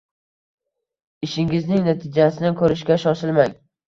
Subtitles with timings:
[1.27, 3.55] Ishingizning natijasini ko’rishga shoshilmang.